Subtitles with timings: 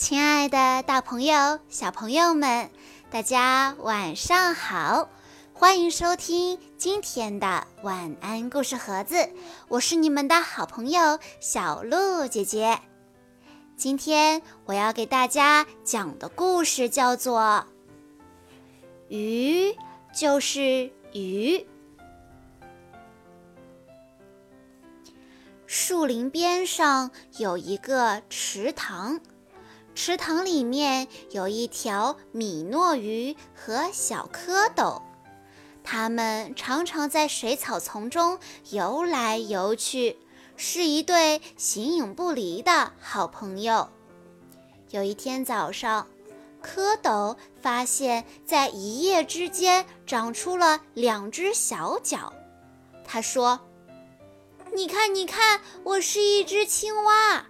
[0.00, 2.70] 亲爱的，大朋友、小朋友们，
[3.10, 5.10] 大家晚上好！
[5.52, 9.28] 欢迎收听今天的晚安故事盒子，
[9.68, 12.80] 我是你们的好朋友小鹿姐姐。
[13.76, 17.66] 今天我要给大家讲的故事叫做
[19.14, 19.76] 《鱼
[20.14, 21.58] 就是鱼》。
[25.66, 29.20] 树林边上有一个池塘。
[30.02, 35.02] 池塘里面有一条米诺鱼和小蝌蚪，
[35.84, 38.38] 它们常常在水草丛中
[38.70, 40.16] 游来游去，
[40.56, 43.90] 是一对形影不离的好朋友。
[44.88, 46.06] 有一天早上，
[46.62, 52.32] 蝌蚪发现，在一夜之间长出了两只小脚。
[53.04, 53.60] 他说
[54.74, 57.44] ：“你看，你看，我是一只青蛙。”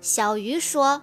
[0.00, 1.02] 小鱼说。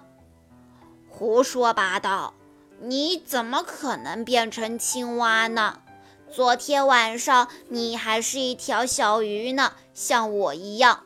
[1.16, 2.34] 胡说八道！
[2.80, 5.80] 你怎么可能变成青蛙呢？
[6.28, 11.04] 昨天晚上你还是一条小鱼呢，像我一样。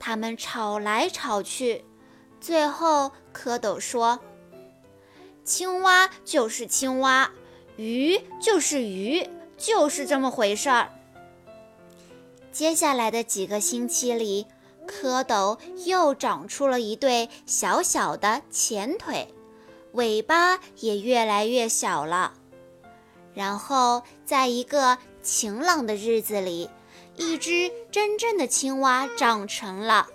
[0.00, 1.84] 他们吵来吵去，
[2.40, 4.18] 最后蝌蚪说
[5.44, 7.30] ：“青蛙就是青蛙，
[7.76, 9.24] 鱼就是鱼，
[9.56, 10.90] 就是这么回事儿。”
[12.50, 14.48] 接下来的几个星期里。
[14.86, 19.34] 蝌蚪又长出了一对小小的前腿，
[19.92, 22.34] 尾巴也越来越小了。
[23.34, 26.70] 然后，在一个晴朗的日子里，
[27.16, 30.06] 一只真正的青蛙长成了。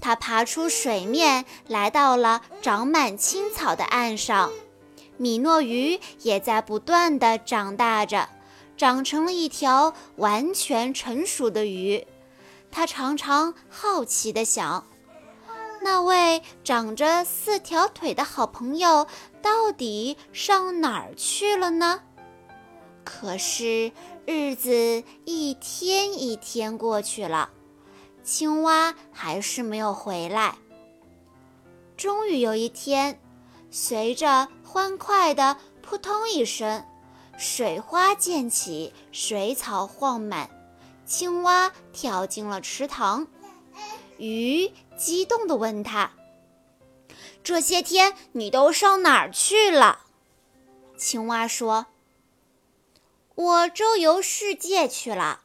[0.00, 4.52] 它爬出水面，来到了长满青草的岸上。
[5.16, 8.28] 米诺鱼也在不断地长大着，
[8.76, 12.06] 长成了一条完全成熟的鱼。
[12.70, 14.86] 他常常好奇地想：
[15.82, 19.06] 那位长着四条腿的好朋友
[19.42, 22.02] 到底上哪儿去了呢？
[23.04, 23.90] 可是
[24.26, 27.50] 日子一天一天过去了，
[28.22, 30.56] 青蛙还是没有回来。
[31.96, 33.18] 终于有一天，
[33.70, 36.84] 随着欢快的扑通一声，
[37.38, 40.50] 水花溅起，水草晃满。
[41.08, 43.26] 青蛙跳进了池塘，
[44.18, 46.12] 鱼激动地问他
[47.42, 50.00] ：“这些天你都上哪儿去了？”
[50.98, 51.86] 青蛙说
[53.34, 55.40] ：“我周游世界去了，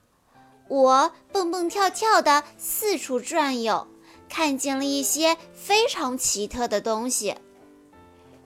[0.67, 3.87] 我蹦蹦跳跳的四处转悠，
[4.27, 7.37] 看见了一些非常奇特的东西。”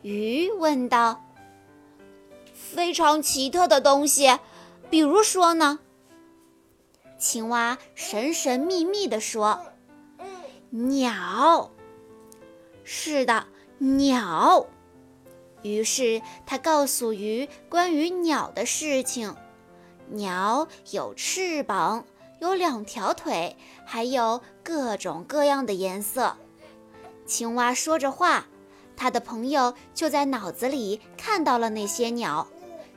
[0.04, 1.26] 鱼问道
[2.54, 4.38] ：“非常奇特的东西，
[4.92, 5.80] 比如说呢？”
[7.18, 9.60] 青蛙神神秘秘地说
[10.70, 11.72] ：“鸟，
[12.84, 13.48] 是的，
[13.80, 14.68] 鸟。”
[15.64, 19.36] 于是他告诉鱼关于鸟的事情：
[20.10, 22.06] 鸟有翅膀，
[22.40, 26.38] 有两条腿，还有各种各样的颜色。
[27.26, 28.46] 青蛙说着话，
[28.96, 32.48] 他的朋友就在脑子里看到了那些鸟，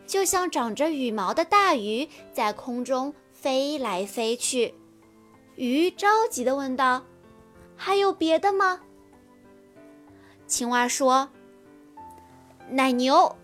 [0.06, 3.14] 就像长着羽毛的大鱼在空中。
[3.40, 4.74] 飞来飞去，
[5.54, 7.02] 鱼着急地问道
[7.74, 8.82] ：“还有别的吗？”
[10.46, 11.30] 青蛙说
[12.68, 13.34] ：“奶牛，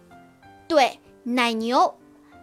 [0.68, 1.98] 对，奶牛，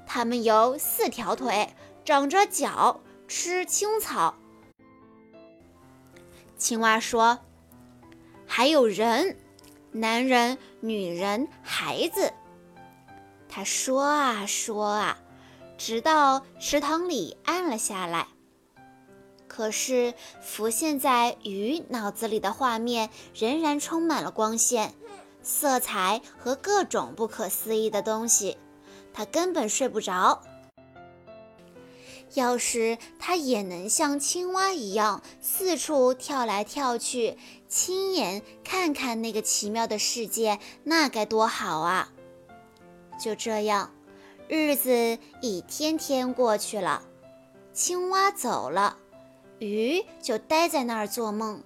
[0.08, 1.70] 它们有四条腿，
[2.04, 4.34] 长着脚，吃青草。”
[6.58, 7.38] 青蛙说
[8.48, 9.38] ：“还有人，
[9.92, 12.34] 男人、女人、孩子。”
[13.48, 15.20] 他说啊说啊。
[15.86, 18.28] 直到池塘里暗了下来，
[19.50, 24.94] 可是浮现在鱼脑子里的画面仍然充满了光线、
[25.42, 28.58] 色彩和各种不可思议的东西，
[29.14, 30.42] 他根本睡不着。
[32.34, 37.38] 要是他也能像青蛙一样四处跳来跳去，
[37.68, 42.14] 亲眼看看那个奇妙的世界，那该多好啊！
[43.20, 43.94] 就这样。
[44.48, 47.02] 日子一天天过去了，
[47.74, 48.98] 青蛙走了，
[49.60, 51.64] 鱼就待在那儿做梦。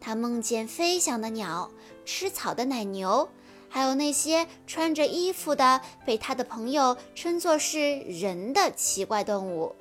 [0.00, 1.70] 他梦见飞翔的鸟、
[2.04, 3.28] 吃草的奶牛，
[3.68, 9.74] 还有那些穿着衣服的被他的朋友称作是人的奇怪动物。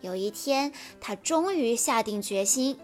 [0.00, 2.78] 有一天，他终于下定决心，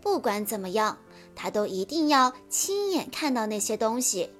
[0.00, 0.98] 不管怎么样，
[1.34, 4.30] 他都一定要亲眼看到那些东西。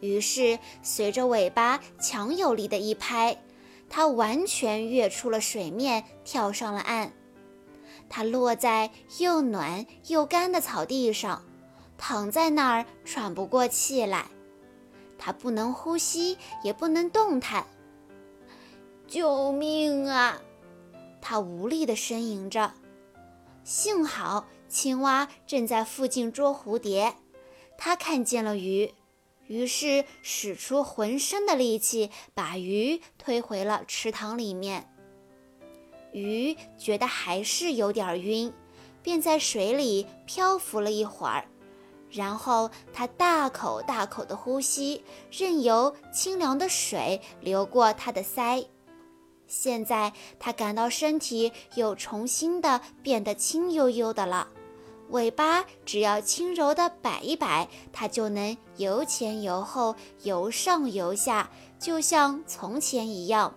[0.00, 3.42] 于是，随着尾巴强有力的一拍，
[3.88, 7.12] 它完全跃出了水面，跳上了岸。
[8.08, 11.44] 它落在又暖又干的草地上，
[11.98, 14.26] 躺在那儿喘不过气来。
[15.18, 17.66] 它不能呼吸，也不能动弹。
[19.06, 20.40] 救命啊！
[21.20, 22.72] 它无力地呻吟着。
[23.64, 27.16] 幸好青蛙正在附近捉蝴蝶，
[27.76, 28.94] 它看见了鱼，
[29.48, 34.88] 于是使出浑身的力气，把鱼推回了池塘里面。
[36.12, 38.52] 鱼觉得还是有点晕，
[39.02, 41.44] 便在水里漂浮了一会儿。
[42.10, 48.64] 然后他大口大口地呼吸，任由清凉的水流过他的腮。
[49.46, 54.48] 现在他感到身体又重新的变得轻悠悠的了，
[55.10, 63.54] 尾巴只要轻柔地摆一摆，它就能由前由后、由上由下，就像从前一样。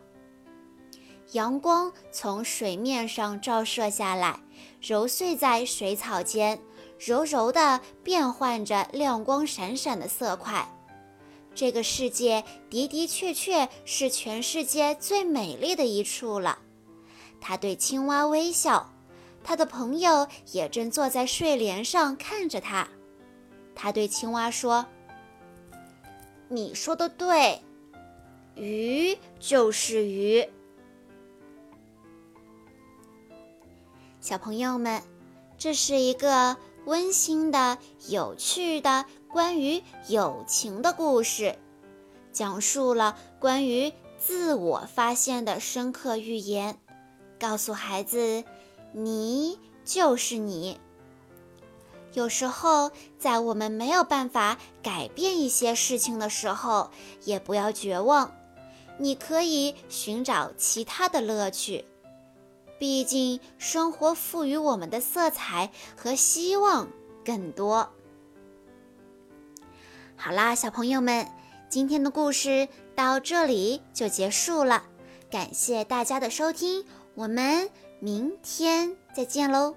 [1.32, 4.40] 阳光从水面上照射下来，
[4.82, 6.60] 揉碎在水草间。
[7.04, 10.72] 柔柔地变换着亮光闪闪的色块，
[11.56, 16.60] 这个世界的的确确是全世界最美丽的一处了。
[17.40, 18.91] 他对青蛙微笑，
[19.44, 22.88] 他的朋友也正坐在睡莲上看着他。
[23.76, 24.86] 他对青蛙说
[26.50, 27.62] ：“你说的对，
[28.56, 30.48] 鱼就是鱼。”
[34.20, 35.02] 小朋友们，
[35.58, 36.58] 这是一个。
[36.86, 37.78] 温馨的、
[38.10, 41.56] 有趣的关于友情的故事，
[42.32, 46.80] 讲述了关于自我发现的深刻寓言，
[47.40, 48.44] 告诉孩子：
[48.92, 50.80] 你就是你。
[52.14, 56.92] 有时候，在我们没有办法改变一些事情的时候，
[57.24, 58.36] 也不要绝望，
[58.98, 61.86] 你可以寻找其他的乐趣。
[62.78, 66.90] 毕竟，生活赋予我们的色彩和希望
[67.24, 67.90] 更多。
[70.18, 71.28] 好啦，小朋友们，
[71.70, 74.84] 今天的故事到这里就结束了。
[75.30, 76.84] 感谢大家的收听，
[77.16, 77.70] 我们
[78.04, 79.76] 明天再见喽。